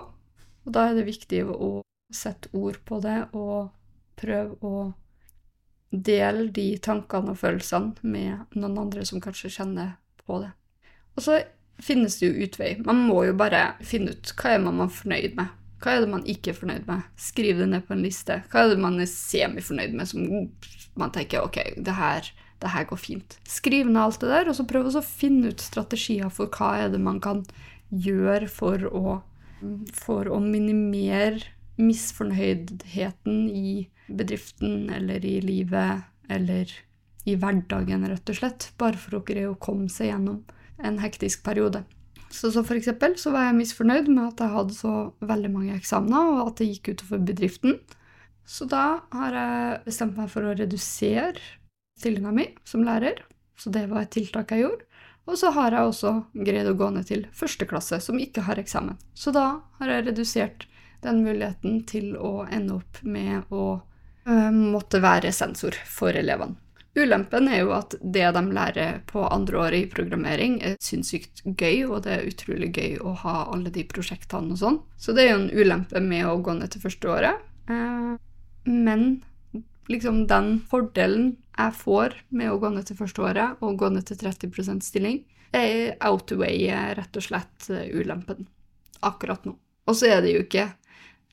og 0.65 0.73
da 0.75 0.87
er 0.87 0.97
det 0.97 1.07
viktig 1.07 1.43
å 1.49 1.79
sette 2.13 2.49
ord 2.57 2.79
på 2.87 2.99
det 3.03 3.19
og 3.37 3.69
prøve 4.19 4.57
å 4.65 4.89
dele 5.89 6.49
de 6.53 6.71
tankene 6.83 7.33
og 7.33 7.39
følelsene 7.41 7.95
med 8.05 8.57
noen 8.57 8.77
andre 8.85 9.05
som 9.07 9.21
kanskje 9.23 9.51
kjenner 9.59 9.95
på 10.25 10.41
det. 10.43 10.51
Og 11.17 11.25
så 11.25 11.39
finnes 11.81 12.19
det 12.19 12.27
jo 12.27 12.45
utvei. 12.45 12.73
Man 12.85 13.01
må 13.07 13.23
jo 13.27 13.37
bare 13.37 13.73
finne 13.85 14.13
ut 14.13 14.33
hva 14.37 14.55
er 14.55 14.61
man 14.65 14.91
fornøyd 14.91 15.37
med. 15.39 15.55
Hva 15.79 15.95
er 15.95 16.03
det 16.03 16.11
man 16.11 16.25
ikke 16.27 16.51
er 16.51 16.59
fornøyd 16.59 16.89
med? 16.89 17.07
Skriv 17.19 17.61
det 17.61 17.69
ned 17.71 17.85
på 17.87 17.95
en 17.95 18.03
liste. 18.03 18.41
Hva 18.51 18.65
er 18.65 18.73
det 18.73 18.81
man 18.83 18.99
er 18.99 19.09
semifornøyd 19.09 19.95
med, 19.95 20.09
som 20.11 20.99
man 20.99 21.13
tenker 21.15 21.45
ok, 21.45 21.61
det 21.79 21.95
her, 21.95 22.27
det 22.59 22.73
her 22.73 22.87
går 22.89 22.99
fint. 22.99 23.37
Skriv 23.47 23.87
ned 23.87 24.01
alt 24.01 24.21
det 24.21 24.31
der, 24.31 24.49
og 24.51 24.57
så 24.57 24.65
prøv 24.67 24.89
å 24.91 25.05
finne 25.05 25.53
ut 25.53 25.63
strategier 25.63 26.31
for 26.33 26.51
hva 26.51 26.73
er 26.83 26.93
det 26.93 27.01
man 27.03 27.21
kan 27.23 27.45
gjøre 27.89 28.49
for 28.51 28.83
å, 28.89 29.19
for 29.95 30.29
å 30.29 30.41
minimere 30.43 31.55
misfornøydheten 31.79 33.47
i 33.55 33.87
bedriften 34.09 34.89
eller 34.91 35.23
i 35.25 35.37
livet 35.43 36.03
eller 36.29 36.71
i 37.29 37.35
hverdagen, 37.39 38.07
rett 38.09 38.31
og 38.31 38.39
slett. 38.39 38.71
Bare 38.79 38.99
for 38.99 39.19
å 39.19 39.23
greie 39.25 39.49
å 39.49 39.59
komme 39.59 39.89
seg 39.91 40.11
gjennom 40.11 40.43
en 40.83 40.99
hektisk 41.03 41.43
periode. 41.45 41.83
Så, 42.29 42.51
så 42.53 42.61
for 42.61 42.77
eksempel 42.77 43.15
så 43.17 43.33
var 43.33 43.47
jeg 43.47 43.57
misfornøyd 43.57 44.09
med 44.11 44.27
at 44.27 44.43
jeg 44.43 44.53
hadde 44.53 44.75
så 44.77 44.93
veldig 45.25 45.51
mange 45.53 45.77
eksamener, 45.77 46.35
og 46.35 46.51
at 46.51 46.61
det 46.61 46.69
gikk 46.69 46.93
utover 46.93 47.23
bedriften. 47.31 47.79
Så 48.49 48.65
da 48.69 49.01
har 49.13 49.35
jeg 49.37 49.79
bestemt 49.85 50.17
meg 50.17 50.29
for 50.31 50.45
å 50.45 50.53
redusere 50.57 51.41
stillinga 51.99 52.31
mi 52.35 52.47
som 52.67 52.85
lærer, 52.87 53.19
så 53.59 53.71
det 53.75 53.89
var 53.91 54.05
et 54.05 54.15
tiltak 54.15 54.55
jeg 54.55 54.65
gjorde. 54.65 54.85
Og 55.29 55.37
så 55.37 55.51
har 55.53 55.75
jeg 55.75 55.91
også 55.91 56.13
greid 56.33 56.71
å 56.71 56.77
gå 56.77 56.87
ned 56.95 57.05
til 57.05 57.27
første 57.35 57.67
klasse, 57.69 57.99
som 58.01 58.17
ikke 58.17 58.47
har 58.47 58.57
eksamen. 58.57 58.97
Så 59.13 59.33
da 59.35 59.59
har 59.77 59.91
jeg 59.93 60.07
redusert 60.07 60.65
den 61.03 61.21
muligheten 61.23 61.83
til 61.87 62.15
å 62.17 62.47
ende 62.49 62.79
opp 62.79 63.03
med 63.05 63.51
å 63.53 63.65
øh, 64.25 64.49
måtte 64.73 65.03
være 65.03 65.31
sensor 65.35 65.77
for 65.85 66.17
elevene. 66.17 66.57
Ulempen 66.97 67.45
er 67.47 67.61
jo 67.61 67.73
at 67.77 67.93
det 68.01 68.25
de 68.35 68.41
lærer 68.49 69.03
på 69.07 69.21
andre 69.29 69.59
året 69.61 69.85
i 69.85 69.91
programmering, 69.91 70.57
er 70.65 70.79
sinnssykt 70.83 71.43
gøy, 71.45 71.85
og 71.85 72.01
det 72.07 72.15
er 72.15 72.27
utrolig 72.31 72.71
gøy 72.73 72.97
å 73.05 73.13
ha 73.21 73.35
alle 73.53 73.71
de 73.71 73.85
prosjektene 73.87 74.55
og 74.55 74.59
sånn. 74.59 74.79
Så 74.97 75.13
det 75.15 75.27
er 75.27 75.35
jo 75.35 75.43
en 75.43 75.51
ulempe 75.53 76.01
med 76.03 76.25
å 76.27 76.39
gå 76.43 76.57
ned 76.57 76.73
til 76.73 76.83
første 76.83 77.13
året. 77.13 77.45
Eh, 77.69 78.15
men 78.65 79.05
liksom 79.87 80.25
den 80.27 80.59
fordelen 80.69 81.35
jeg 81.59 81.75
får 81.75 82.15
med 82.29 82.51
å 82.51 82.59
gå 82.61 82.71
ned 82.73 82.87
til 82.87 82.99
første 82.99 83.23
året 83.25 83.63
og 83.63 83.79
gå 83.79 83.89
ned 83.93 84.07
til 84.07 84.19
30% 84.19 84.85
stilling, 84.85 85.23
er 85.55 85.95
outweigher 86.05 86.93
rett 86.99 87.17
og 87.17 87.25
slett 87.25 87.69
ulempen 87.69 88.47
akkurat 89.05 89.47
nå. 89.47 89.55
Og 89.89 89.97
så 89.97 90.11
er 90.13 90.21
det 90.23 90.35
jo 90.35 90.43
ikke 90.45 90.67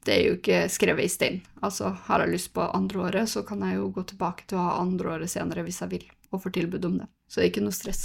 det 0.06 0.14
er 0.14 0.22
jo 0.22 0.34
ikke 0.36 0.58
skrevet 0.70 1.08
i 1.08 1.10
stein. 1.10 1.40
Altså, 1.66 1.90
har 2.06 2.22
jeg 2.22 2.36
lyst 2.36 2.52
på 2.54 2.62
andreåret, 2.62 3.26
så 3.26 3.42
kan 3.46 3.64
jeg 3.66 3.80
jo 3.80 3.88
gå 3.90 4.04
tilbake 4.06 4.46
til 4.46 4.60
å 4.60 4.68
ha 4.68 4.76
andreåret 4.78 5.30
senere 5.32 5.64
hvis 5.66 5.80
jeg 5.82 5.92
vil, 5.96 6.04
og 6.30 6.44
få 6.44 6.52
tilbud 6.54 6.86
om 6.86 7.00
det. 7.00 7.08
Så 7.26 7.40
det 7.40 7.46
er 7.46 7.50
ikke 7.50 7.64
noe 7.64 7.74
stress. 7.74 8.04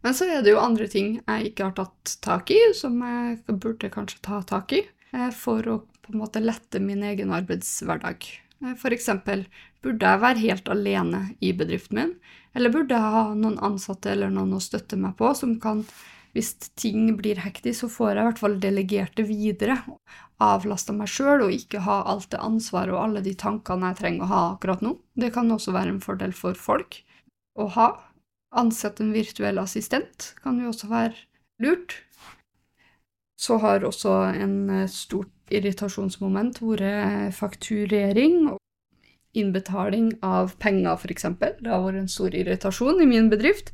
Men 0.00 0.16
så 0.16 0.30
er 0.32 0.40
det 0.40 0.54
jo 0.54 0.62
andre 0.62 0.88
ting 0.88 1.18
jeg 1.18 1.50
ikke 1.50 1.66
har 1.68 1.76
tatt 1.76 2.14
tak 2.24 2.52
i, 2.54 2.60
som 2.76 2.96
jeg 3.04 3.58
burde 3.60 3.92
kanskje 3.92 4.22
ta 4.24 4.40
tak 4.48 4.72
i, 4.78 4.80
eh, 5.12 5.28
for 5.36 5.68
å 5.68 5.82
på 6.00 6.14
en 6.14 6.22
måte 6.22 6.40
lette 6.40 6.80
min 6.80 7.04
egen 7.04 7.34
arbeidshverdag. 7.36 8.24
Eh, 8.64 8.76
for 8.78 8.94
eksempel, 8.94 9.46
burde 9.82 10.06
jeg 10.06 10.22
være 10.22 10.44
helt 10.44 10.70
alene 10.72 11.24
i 11.40 11.52
bedriften 11.56 11.98
min, 11.98 12.14
eller 12.54 12.72
burde 12.74 12.96
jeg 12.96 13.16
ha 13.16 13.26
noen 13.34 13.60
ansatte 13.64 14.12
eller 14.12 14.32
noen 14.32 14.56
å 14.56 14.62
støtte 14.62 14.98
meg 15.00 15.16
på 15.18 15.32
som 15.38 15.58
kan 15.62 15.84
hvis 16.36 16.52
ting 16.78 17.08
blir 17.18 17.40
hektisk, 17.42 17.80
så 17.80 17.88
får 17.90 18.10
jeg 18.10 18.20
i 18.20 18.26
hvert 18.28 18.42
fall 18.42 18.58
delegert 18.62 19.16
det 19.18 19.26
videre. 19.26 19.80
Avlasta 20.40 20.94
meg 20.94 21.10
sjøl 21.10 21.46
og 21.46 21.54
ikke 21.54 21.82
ha 21.82 22.00
alt 22.12 22.30
det 22.30 22.42
ansvaret 22.42 22.94
og 22.94 23.02
alle 23.02 23.22
de 23.24 23.34
tankene 23.38 23.90
jeg 23.90 23.98
trenger 23.98 24.26
å 24.26 24.30
ha 24.30 24.42
akkurat 24.52 24.84
nå. 24.84 24.94
Det 25.18 25.32
kan 25.34 25.50
også 25.50 25.74
være 25.74 25.96
en 25.96 26.04
fordel 26.04 26.34
for 26.36 26.54
folk 26.54 27.00
å 27.58 27.66
ha. 27.74 27.88
Ansette 28.54 29.02
en 29.02 29.12
virtuell 29.14 29.58
assistent 29.62 30.32
kan 30.44 30.62
jo 30.62 30.70
også 30.70 30.90
være 30.90 31.18
lurt. 31.62 31.98
Så 33.40 33.58
har 33.62 33.82
også 33.86 34.14
en 34.30 34.56
eh, 34.70 34.88
stort 34.90 35.32
irritasjonsmoment 35.50 36.60
vært 36.62 37.34
fakturering 37.36 38.52
og 38.52 38.58
innbetaling 39.36 40.12
av 40.26 40.56
penger, 40.62 40.96
f.eks. 40.96 41.26
Det 41.38 41.70
har 41.70 41.84
vært 41.84 42.02
en 42.02 42.10
stor 42.10 42.34
irritasjon 42.34 43.02
i 43.02 43.08
min 43.10 43.30
bedrift, 43.30 43.72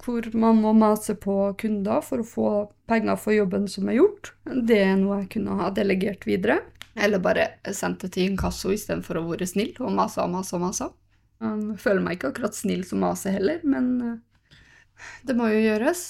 hvor 0.00 0.26
man 0.36 0.60
må 0.64 0.72
mase 0.76 1.16
på 1.20 1.36
kunder 1.60 2.04
for 2.04 2.22
å 2.22 2.28
få 2.28 2.50
penger 2.88 3.18
for 3.20 3.36
jobben 3.36 3.66
som 3.68 3.88
er 3.88 3.98
gjort. 4.00 4.32
Det 4.44 4.80
er 4.80 4.96
noe 5.00 5.22
jeg 5.22 5.34
kunne 5.36 5.58
ha 5.60 5.70
delegert 5.76 6.24
videre. 6.28 6.62
Eller 6.94 7.18
bare 7.18 7.48
sendt 7.74 8.04
det 8.04 8.12
til 8.14 8.30
inkasso 8.30 8.70
istedenfor 8.70 9.18
å 9.18 9.24
være 9.32 9.48
snill 9.50 9.72
og 9.82 9.96
mase 9.96 10.22
og 10.22 10.30
mase 10.36 10.54
og 10.54 10.62
mase. 10.62 10.90
Jeg 11.42 11.78
føler 11.82 12.04
meg 12.04 12.16
ikke 12.16 12.30
akkurat 12.30 12.56
snill 12.56 12.84
som 12.86 13.02
maser 13.02 13.34
heller, 13.34 13.64
men 13.66 13.88
eh, 14.00 14.60
det 15.26 15.34
må 15.36 15.50
jo 15.50 15.64
gjøres. 15.64 16.04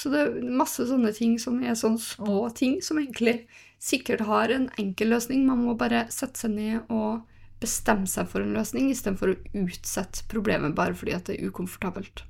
Så 0.00 0.08
det 0.08 0.20
er 0.22 0.52
masse 0.56 0.86
sånne 0.88 1.12
ting 1.12 1.34
som 1.42 1.58
er 1.60 1.76
sånne 1.76 2.00
små 2.00 2.46
ting, 2.56 2.78
som 2.80 3.00
egentlig 3.02 3.42
sikkert 3.80 4.24
har 4.24 4.52
en 4.52 4.70
enkel 4.80 5.12
løsning. 5.12 5.44
Man 5.44 5.60
må 5.66 5.74
bare 5.76 6.06
sette 6.12 6.40
seg 6.40 6.54
ned 6.56 6.92
og 6.92 7.26
bestemme 7.60 8.08
seg 8.08 8.28
for 8.30 8.40
en 8.40 8.54
løsning, 8.56 8.88
istedenfor 8.88 9.34
å 9.34 9.64
utsette 9.66 10.24
problemet 10.32 10.72
bare 10.78 10.96
fordi 10.96 11.18
det 11.26 11.36
er 11.36 11.50
ukomfortabelt. 11.50 12.24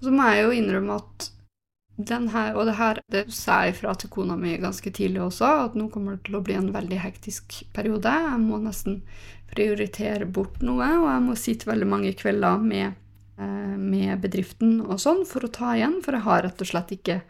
Og 0.00 0.08
så 0.08 0.14
må 0.14 0.26
jeg 0.32 0.42
jo 0.42 0.56
innrømme 0.56 0.96
at 0.98 1.28
den 2.00 2.30
her, 2.32 2.54
og 2.56 2.64
det 2.66 2.74
her 2.78 2.98
det 3.12 3.26
sa 3.36 3.60
jeg 3.66 3.76
fra 3.78 3.92
til 3.94 4.10
kona 4.10 4.34
mi 4.40 4.56
ganske 4.58 4.90
tidlig 4.96 5.20
også, 5.22 5.50
at 5.66 5.76
nå 5.78 5.90
kommer 5.92 6.16
det 6.16 6.24
til 6.26 6.38
å 6.38 6.42
bli 6.42 6.56
en 6.56 6.72
veldig 6.74 6.98
hektisk 7.02 7.60
periode. 7.76 8.10
Jeg 8.10 8.40
må 8.42 8.58
nesten 8.64 9.02
prioritere 9.52 10.26
bort 10.26 10.58
noe, 10.64 10.88
og 11.02 11.06
jeg 11.10 11.24
må 11.28 11.36
sitte 11.38 11.70
veldig 11.70 11.90
mange 11.90 12.14
kvelder 12.18 12.64
med 12.64 12.98
med 13.40 14.20
bedriften 14.20 14.80
og 14.84 14.98
sånn 15.00 15.22
for 15.28 15.46
å 15.46 15.52
ta 15.52 15.74
igjen, 15.76 16.00
for 16.04 16.16
jeg 16.16 16.26
har 16.26 16.42
rett 16.44 16.60
og 16.60 16.68
slett 16.68 16.92
ikke 16.96 17.20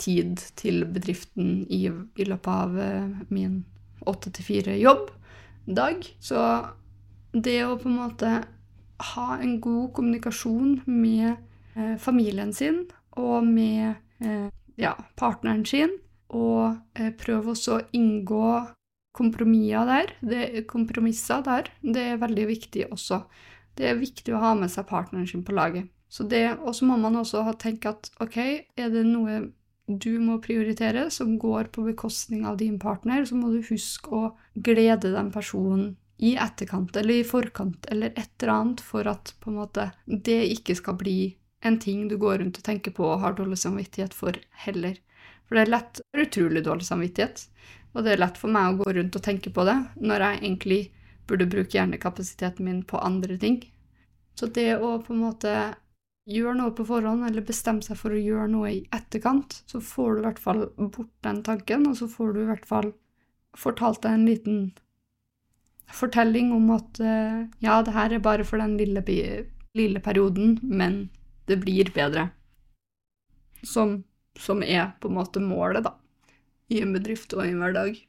tid 0.00 0.40
til 0.56 0.84
bedriften 0.92 1.64
i, 1.72 1.86
i 1.88 2.26
løpet 2.28 2.52
av 2.52 2.76
eh, 2.80 3.06
min 3.32 3.62
åtte 4.06 4.32
til 4.34 4.46
fire-jobb 4.46 5.08
dag. 5.66 6.04
Så 6.20 6.40
det 7.32 7.58
å 7.66 7.76
på 7.80 7.90
en 7.90 7.98
måte 8.00 8.32
ha 9.12 9.28
en 9.36 9.58
god 9.60 9.92
kommunikasjon 9.96 10.80
med 10.88 11.34
eh, 11.76 11.96
familien 12.00 12.52
sin 12.56 12.84
og 13.16 13.44
med 13.44 13.96
eh, 14.24 14.48
ja, 14.80 14.94
partneren 15.16 15.64
sin, 15.68 15.92
og 16.36 16.76
eh, 16.98 17.12
prøve 17.16 17.54
også 17.54 17.78
å 17.78 17.84
inngå 17.96 18.48
kompromisser 19.16 19.88
der, 19.88 20.10
det, 20.20 20.40
kompromisser 20.68 21.44
der, 21.46 21.70
det 21.80 22.02
er 22.12 22.20
veldig 22.20 22.48
viktig 22.50 22.88
også. 22.90 23.22
Det 23.76 23.90
er 23.90 24.00
viktig 24.00 24.34
å 24.34 24.40
ha 24.42 24.54
med 24.58 24.72
seg 24.72 24.88
partneren 24.88 25.28
sin 25.28 25.44
på 25.44 25.54
laget. 25.56 25.90
Så 26.08 26.24
det, 26.24 26.58
Og 26.62 26.74
så 26.74 26.86
må 26.86 26.96
man 26.96 27.16
også 27.16 27.44
tenke 27.58 27.90
at 27.92 28.10
ok, 28.22 28.36
er 28.76 28.90
det 28.90 29.04
noe 29.06 29.50
du 29.86 30.18
må 30.18 30.40
prioritere 30.42 31.10
som 31.14 31.36
går 31.38 31.70
på 31.74 31.84
bekostning 31.86 32.46
av 32.46 32.56
din 32.58 32.78
partner, 32.78 33.24
så 33.24 33.36
må 33.38 33.52
du 33.52 33.60
huske 33.68 34.10
å 34.10 34.32
glede 34.54 35.12
den 35.14 35.30
personen 35.30 35.94
i 36.18 36.34
etterkant 36.40 36.96
eller 36.96 37.20
i 37.20 37.26
forkant 37.28 37.86
eller 37.92 38.14
et 38.16 38.32
eller 38.40 38.52
annet 38.54 38.80
for 38.80 39.06
at 39.06 39.34
på 39.40 39.52
en 39.52 39.58
måte 39.60 39.90
det 40.06 40.40
ikke 40.56 40.74
skal 40.78 40.96
bli 40.98 41.36
en 41.66 41.78
ting 41.78 42.06
du 42.08 42.16
går 42.18 42.40
rundt 42.40 42.58
og 42.58 42.66
tenker 42.66 42.94
på 42.96 43.04
og 43.04 43.20
har 43.20 43.36
dårlig 43.36 43.58
samvittighet 43.60 44.14
for 44.16 44.38
heller. 44.64 44.96
For 45.46 45.58
det 45.58 45.66
er 45.66 45.72
lett, 45.74 46.00
utrolig 46.16 46.64
dårlig 46.66 46.88
samvittighet, 46.88 47.46
og 47.94 48.04
det 48.04 48.14
er 48.14 48.22
lett 48.24 48.38
for 48.40 48.52
meg 48.52 48.72
å 48.72 48.82
gå 48.82 48.96
rundt 48.96 49.18
og 49.18 49.24
tenke 49.24 49.52
på 49.54 49.64
det 49.68 49.76
når 50.02 50.24
jeg 50.24 50.42
egentlig 50.42 50.80
burde 51.26 51.48
bruke 51.50 51.76
hjernekapasiteten 51.76 52.64
min 52.64 52.84
på 52.86 53.00
andre 53.02 53.38
ting. 53.40 53.60
Så 54.36 54.46
det 54.52 54.76
å 54.76 54.96
på 55.02 55.14
en 55.14 55.24
måte 55.24 55.52
gjøre 56.26 56.56
noe 56.58 56.74
på 56.74 56.86
forhånd, 56.86 57.24
eller 57.26 57.44
bestemme 57.46 57.84
seg 57.86 57.98
for 58.00 58.14
å 58.14 58.20
gjøre 58.20 58.48
noe 58.52 58.72
i 58.74 58.80
etterkant, 58.94 59.60
så 59.70 59.80
får 59.82 60.16
du 60.16 60.20
i 60.20 60.26
hvert 60.26 60.42
fall 60.42 60.64
bort 60.76 61.12
den 61.26 61.42
tanken, 61.46 61.86
og 61.90 61.98
så 62.00 62.08
får 62.10 62.34
du 62.34 62.40
i 62.42 62.48
hvert 62.50 62.66
fall 62.66 62.90
fortalt 63.56 64.02
deg 64.04 64.16
en 64.16 64.26
liten 64.26 64.58
fortelling 65.94 66.50
om 66.52 66.72
at 66.74 66.98
uh, 67.00 67.46
ja, 67.62 67.78
det 67.86 67.94
her 67.94 68.16
er 68.16 68.24
bare 68.24 68.44
for 68.44 68.60
den 68.60 68.74
lille, 68.80 69.02
lille 69.78 70.02
perioden, 70.02 70.58
men 70.62 71.06
det 71.46 71.60
blir 71.62 71.92
bedre. 71.94 72.28
Som, 73.62 74.02
som 74.38 74.62
er 74.66 74.92
på 75.00 75.08
en 75.08 75.18
måte 75.20 75.42
målet, 75.42 75.86
da, 75.86 75.94
i 76.68 76.82
en 76.82 76.92
bedrift 76.94 77.32
og 77.38 77.46
i 77.46 77.52
en 77.54 77.62
hverdag. 77.62 78.02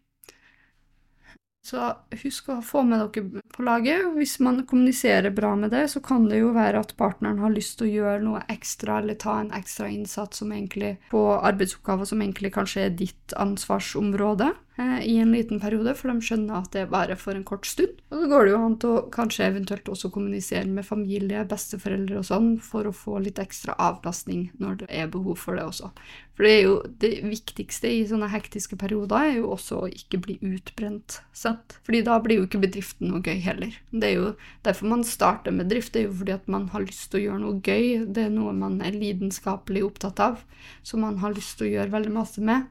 Så 1.67 1.83
husk 2.21 2.47
å 2.53 2.61
få 2.63 2.81
med 2.87 3.01
dere 3.01 3.41
på 3.51 3.63
laget. 3.67 4.05
Hvis 4.15 4.37
man 4.43 4.61
kommuniserer 4.69 5.33
bra 5.35 5.51
med 5.59 5.73
det, 5.75 5.87
så 5.91 5.99
kan 6.03 6.29
det 6.29 6.39
jo 6.39 6.53
være 6.55 6.79
at 6.79 6.93
partneren 6.99 7.41
har 7.43 7.51
lyst 7.51 7.75
til 7.79 7.89
å 7.89 7.95
gjøre 7.97 8.21
noe 8.23 8.43
ekstra, 8.53 9.01
eller 9.01 9.17
ta 9.19 9.35
en 9.41 9.51
ekstra 9.55 9.89
innsats 9.91 10.39
som 10.39 10.53
egentlig, 10.55 10.95
på 11.11 11.25
arbeidsoppgaver 11.35 12.07
som 12.07 12.23
egentlig 12.23 12.53
kanskje 12.55 12.85
er 12.85 12.95
ditt 12.95 13.35
ansvarsområde 13.35 14.53
eh, 14.79 15.01
i 15.11 15.17
en 15.19 15.33
liten 15.35 15.59
periode, 15.59 15.91
for 15.99 16.13
de 16.13 16.23
skjønner 16.23 16.61
at 16.61 16.71
det 16.71 16.85
er 16.85 16.93
bare 16.93 17.19
for 17.19 17.35
en 17.35 17.43
kort 17.47 17.67
stund. 17.67 17.99
Og 18.13 18.23
så 18.23 18.31
går 18.31 18.47
det 18.47 18.53
jo 18.55 18.63
an 18.63 18.79
til 18.79 18.95
å 18.95 19.03
kanskje 19.11 19.49
eventuelt 19.49 19.91
også 19.91 20.13
kommunisere 20.15 20.71
med 20.71 20.87
familie, 20.87 21.43
besteforeldre 21.51 22.21
og 22.21 22.29
sånn, 22.31 22.53
for 22.63 22.87
å 22.87 22.95
få 22.95 23.19
litt 23.27 23.43
ekstra 23.43 23.75
avlastning 23.89 24.53
når 24.63 24.85
det 24.85 24.91
er 25.03 25.11
behov 25.11 25.43
for 25.43 25.59
det 25.59 25.67
også. 25.67 25.91
For 26.37 26.45
det 26.45 26.51
er 26.53 26.59
jo 26.67 26.73
det 27.01 27.09
viktigste 27.25 27.89
i 27.89 28.03
sånne 28.05 28.27
hektiske 28.29 28.77
perioder 28.77 29.31
er 29.31 29.39
jo 29.39 29.47
også 29.55 29.79
å 29.81 29.87
ikke 29.89 30.19
bli 30.21 30.35
utbrent, 30.45 31.15
sant? 31.33 31.79
Fordi 31.87 32.03
da 32.05 32.19
blir 32.21 32.37
jo 32.37 32.45
ikke 32.45 32.61
bedriften 32.61 33.09
noe 33.09 33.23
gøy 33.25 33.41
heller. 33.41 33.73
Det 33.89 34.11
er 34.11 34.13
jo 34.19 34.27
derfor 34.67 34.91
man 34.91 35.05
starter 35.07 35.55
med 35.57 35.71
drift, 35.73 35.95
det 35.95 36.03
er 36.03 36.05
jo 36.11 36.19
fordi 36.19 36.35
at 36.35 36.51
man 36.53 36.67
har 36.75 36.85
lyst 36.85 37.07
til 37.09 37.19
å 37.19 37.23
gjøre 37.23 37.41
noe 37.41 37.57
gøy, 37.65 37.87
det 38.05 38.27
er 38.27 38.35
noe 38.35 38.53
man 38.53 38.77
er 38.85 38.93
lidenskapelig 38.93 39.81
opptatt 39.87 40.21
av, 40.21 40.45
som 40.85 41.01
man 41.07 41.17
har 41.25 41.33
lyst 41.33 41.57
til 41.57 41.71
å 41.71 41.73
gjøre 41.73 41.95
veldig 41.97 42.13
masse 42.19 42.45
med. 42.51 42.69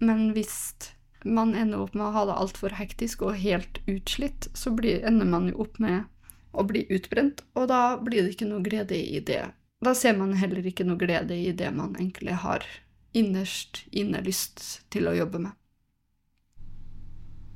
Men 0.00 0.30
hvis 0.32 0.56
man 1.28 1.52
ender 1.58 1.84
opp 1.84 1.92
med 1.92 2.06
å 2.08 2.14
ha 2.16 2.24
det 2.30 2.40
altfor 2.40 2.78
hektisk 2.80 3.26
og 3.28 3.36
helt 3.42 3.82
utslitt, 3.84 4.48
så 4.56 4.72
blir, 4.72 5.04
ender 5.04 5.28
man 5.28 5.52
jo 5.52 5.60
opp 5.66 5.76
med 5.82 6.08
å 6.56 6.64
bli 6.64 6.86
utbrent, 6.88 7.44
og 7.52 7.68
da 7.68 7.98
blir 8.00 8.24
det 8.24 8.32
ikke 8.32 8.48
noe 8.48 8.64
glede 8.64 8.96
i 8.96 9.20
det 9.20 9.44
da 9.86 9.94
ser 9.94 10.16
man 10.18 10.34
heller 10.38 10.66
ikke 10.66 10.86
noe 10.86 10.98
glede 11.00 11.36
i 11.38 11.52
det 11.56 11.70
man 11.74 11.94
egentlig 11.98 12.36
har 12.42 12.66
innerst 13.16 13.84
inne 13.96 14.20
lyst 14.24 14.62
til 14.92 15.08
å 15.08 15.14
jobbe 15.16 15.40
med. 15.46 15.54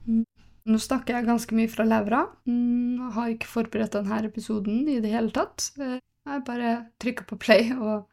Mm. 0.07 0.25
Nå 0.71 0.79
snakker 0.81 1.17
jeg 1.17 1.29
ganske 1.29 1.57
mye 1.57 1.71
fra 1.73 1.87
levra. 1.89 2.25
Mm, 2.49 3.01
jeg 3.01 3.15
har 3.17 3.33
ikke 3.35 3.51
forberedt 3.51 3.97
denne 3.97 4.21
episoden 4.29 4.85
i 4.89 5.01
det 5.03 5.13
hele 5.13 5.33
tatt. 5.35 5.71
Jeg 5.79 6.45
bare 6.47 6.75
trykker 7.03 7.27
på 7.29 7.41
play 7.41 7.73
og 7.75 8.07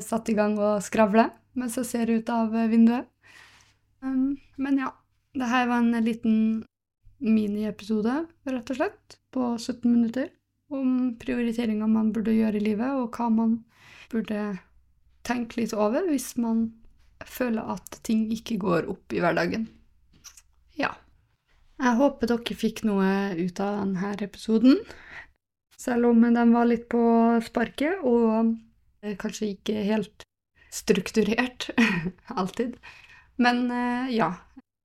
satt 0.00 0.30
i 0.32 0.36
gang 0.38 0.56
å 0.58 0.78
skravle 0.82 1.28
mens 1.58 1.76
jeg 1.76 1.88
ser 1.88 2.12
ut 2.12 2.30
av 2.32 2.54
vinduet. 2.70 3.08
Um, 4.00 4.38
men 4.56 4.78
ja, 4.80 4.94
Dette 5.36 5.66
var 5.68 5.82
en 5.82 5.94
liten 6.02 6.36
miniepisode, 7.22 8.14
rett 8.48 8.70
og 8.72 8.78
slett, 8.78 9.18
på 9.30 9.52
17 9.58 9.84
minutter, 9.86 10.30
om 10.70 11.14
prioriteringer 11.20 11.90
man 11.90 12.12
burde 12.14 12.34
gjøre 12.36 12.60
i 12.60 12.64
livet, 12.70 12.94
og 12.94 13.16
hva 13.16 13.28
man 13.32 13.58
burde 14.10 14.58
tenke 15.26 15.60
litt 15.60 15.74
over 15.76 16.06
hvis 16.08 16.32
man 16.40 16.70
føler 17.26 17.74
at 17.74 18.00
ting 18.06 18.24
ikke 18.32 18.58
går 18.62 18.88
opp 18.90 19.12
i 19.12 19.20
hverdagen. 19.22 19.68
Ja. 20.78 20.94
Jeg 21.80 21.96
håper 21.96 22.28
dere 22.30 22.56
fikk 22.56 22.82
noe 22.88 23.10
ut 23.36 23.60
av 23.64 23.82
denne 23.82 24.14
episoden, 24.24 24.80
selv 25.80 26.10
om 26.10 26.24
den 26.24 26.52
var 26.52 26.68
litt 26.68 26.88
på 26.92 27.02
sparket 27.44 28.02
og 28.04 28.56
kanskje 29.20 29.54
ikke 29.54 29.84
helt 29.88 30.26
strukturert 30.70 31.70
alltid. 32.40 32.76
Men 33.40 33.64
eh, 33.72 34.10
ja, 34.18 34.34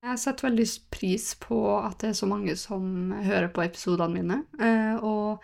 jeg 0.06 0.22
setter 0.22 0.50
veldig 0.50 0.68
pris 0.94 1.32
på 1.42 1.60
at 1.80 2.00
det 2.02 2.12
er 2.12 2.20
så 2.20 2.30
mange 2.30 2.56
som 2.60 3.12
hører 3.26 3.50
på 3.54 3.66
episodene 3.66 4.22
mine. 4.22 4.38
Eh, 4.62 4.96
og 5.04 5.44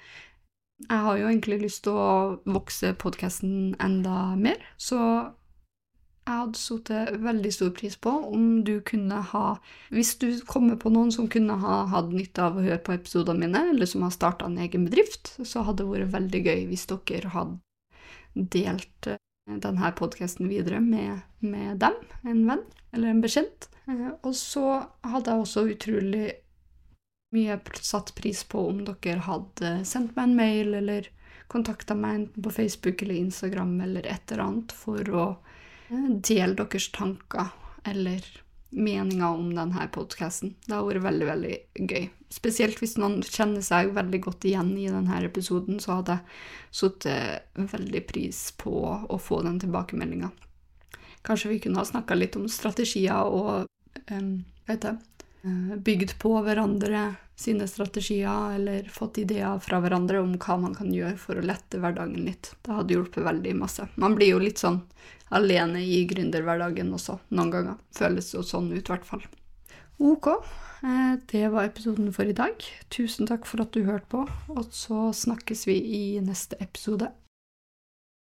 jeg 0.87 1.03
har 1.05 1.19
jo 1.19 1.27
egentlig 1.29 1.61
lyst 1.65 1.83
til 1.85 1.97
å 1.97 2.39
vokse 2.49 2.93
podkasten 2.99 3.75
enda 3.81 4.33
mer, 4.39 4.59
så 4.81 4.99
jeg 6.21 6.37
hadde 6.37 6.59
satt 6.61 6.91
veldig 7.23 7.51
stor 7.53 7.71
pris 7.73 7.95
på 7.97 8.11
om 8.29 8.61
du 8.63 8.75
kunne 8.85 9.23
ha 9.31 9.45
Hvis 9.89 10.13
du 10.21 10.27
kommer 10.45 10.77
på 10.77 10.91
noen 10.93 11.09
som 11.11 11.29
kunne 11.31 11.55
ha 11.63 11.79
hatt 11.89 12.11
nytte 12.13 12.45
av 12.45 12.59
å 12.59 12.65
høre 12.65 12.77
på 12.85 12.93
episodene 12.93 13.41
mine, 13.41 13.63
eller 13.73 13.89
som 13.89 14.05
har 14.05 14.13
starta 14.13 14.45
en 14.45 14.59
egen 14.61 14.85
bedrift, 14.85 15.33
så 15.41 15.65
hadde 15.65 15.83
det 15.83 15.89
vært 15.89 16.13
veldig 16.13 16.43
gøy 16.45 16.63
hvis 16.69 16.85
dere 16.91 17.33
hadde 17.33 17.57
delt 18.53 19.09
eh, 19.09 19.19
denne 19.49 19.91
podkasten 19.97 20.47
videre 20.47 20.79
med, 20.79 21.25
med, 21.39 21.81
dem, 21.81 21.97
en 22.23 22.45
venn 22.47 22.63
eller 22.93 23.11
en 23.11 23.23
bekjent. 23.25 23.67
Eh, 23.89 24.07
og 24.21 24.37
så 24.37 24.65
hadde 25.01 25.33
jeg 25.33 25.47
også 25.47 25.65
utrolig 25.73 26.27
mye 27.35 27.57
satt 27.81 28.13
pris 28.17 28.43
på 28.43 28.67
om 28.69 28.83
dere 28.87 29.23
hadde 29.25 29.73
sendt 29.87 30.15
meg 30.17 30.29
en 30.29 30.37
mail 30.37 30.77
eller 30.81 31.09
kontakta 31.51 31.95
meg 31.97 32.19
enten 32.19 32.45
på 32.45 32.53
Facebook 32.55 33.01
eller 33.03 33.15
Instagram 33.15 33.73
eller 33.87 34.07
et 34.07 34.31
eller 34.31 34.43
annet 34.45 34.75
for 34.75 35.11
å 35.11 35.25
eh, 35.89 36.07
dele 36.19 36.55
deres 36.59 36.89
tanker 36.95 37.51
eller 37.87 38.25
meninger 38.71 39.27
om 39.27 39.49
denne 39.55 39.87
podkasten. 39.91 40.53
Det 40.65 40.75
har 40.75 40.85
vært 40.87 41.03
veldig, 41.03 41.27
veldig 41.27 41.87
gøy. 41.91 42.05
Spesielt 42.31 42.79
hvis 42.79 42.95
noen 43.01 43.19
kjenner 43.25 43.63
seg 43.65 43.91
veldig 43.97 44.21
godt 44.23 44.47
igjen 44.47 44.71
i 44.79 44.87
denne 44.87 45.17
episoden, 45.27 45.81
så 45.83 45.97
hadde 45.99 46.15
jeg 46.15 46.79
satt 46.79 47.07
veldig 47.73 48.03
pris 48.07 48.39
på 48.55 48.71
å 49.03 49.19
få 49.19 49.41
den 49.43 49.59
tilbakemeldinga. 49.59 50.31
Kanskje 51.21 51.49
vi 51.49 51.59
kunne 51.59 51.81
ha 51.81 51.85
snakka 51.85 52.15
litt 52.15 52.35
om 52.39 52.47
strategier 52.49 53.27
og 53.27 53.67
um, 54.09 54.31
hva 54.65 54.73
heter 54.73 54.95
det, 54.95 54.97
eh, 54.97 55.20
bygd 55.41 56.17
på 56.21 56.35
hverandre 56.45 57.15
sine 57.41 57.67
strategier, 57.67 58.55
eller 58.55 58.83
fått 58.83 59.17
ideer 59.17 59.59
fra 59.59 59.79
hverandre 59.81 60.21
om 60.21 60.35
hva 60.37 60.57
man 60.61 60.75
kan 60.77 60.91
gjøre 60.93 61.17
for 61.17 61.39
å 61.39 61.45
lette 61.45 61.79
hverdagen 61.81 62.27
litt. 62.27 62.53
Det 62.61 62.75
hadde 62.77 62.93
hjulpet 62.93 63.25
veldig 63.25 63.55
masse. 63.57 63.87
Man 63.95 64.15
blir 64.17 64.35
jo 64.35 64.41
litt 64.43 64.61
sånn 64.61 64.81
alene 65.33 65.81
i 65.81 66.03
gründerhverdagen 66.09 66.91
også, 66.93 67.17
noen 67.33 67.53
ganger. 67.53 67.79
Føles 67.97 68.33
jo 68.35 68.43
sånn 68.45 68.69
ut, 68.73 68.83
i 68.83 68.93
hvert 68.93 69.07
fall. 69.07 69.25
Ok, 70.01 70.27
eh, 70.83 71.15
det 71.31 71.47
var 71.53 71.65
episoden 71.65 72.11
for 72.13 72.29
i 72.29 72.37
dag. 72.37 72.61
Tusen 72.93 73.29
takk 73.29 73.47
for 73.49 73.63
at 73.65 73.73
du 73.73 73.85
hørte 73.87 74.09
på, 74.11 74.25
og 74.53 74.69
så 74.75 75.09
snakkes 75.15 75.65
vi 75.69 75.79
i 75.97 76.03
neste 76.25 76.59
episode. 76.61 77.09